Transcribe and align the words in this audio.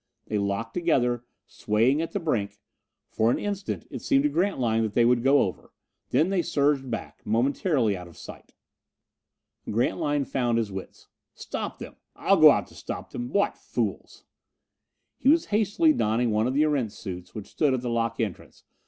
They 0.25 0.39
locked 0.39 0.73
together, 0.73 1.25
swaying 1.45 2.01
at 2.01 2.11
the 2.11 2.19
brink. 2.19 2.57
For 3.11 3.29
an 3.29 3.37
instant 3.37 3.85
it 3.91 4.01
seemed 4.01 4.23
to 4.23 4.29
Grantline 4.31 4.81
that 4.81 4.93
they 4.93 5.05
would 5.05 5.21
go 5.21 5.43
over; 5.43 5.71
then 6.09 6.29
they 6.29 6.41
surged 6.41 6.89
back, 6.89 7.23
momentarily 7.23 7.95
out 7.95 8.07
of 8.07 8.17
sight. 8.17 8.55
Grantline 9.69 10.25
found 10.25 10.57
his 10.57 10.71
wits. 10.71 11.07
"Stop 11.35 11.77
them! 11.77 11.97
I'll 12.15 12.37
go 12.41 12.49
out 12.49 12.65
to 12.69 12.73
stop 12.73 13.11
them! 13.11 13.29
What 13.29 13.55
fools!" 13.59 14.23
He 15.19 15.29
was 15.29 15.45
hastily 15.53 15.93
donning 15.93 16.31
one 16.31 16.47
of 16.47 16.55
the 16.55 16.63
Erentz 16.63 16.95
suits 16.95 17.35
which 17.35 17.45
stood 17.45 17.75
at 17.75 17.81
the 17.81 17.89
lock 17.91 18.19
entrance. 18.19 18.63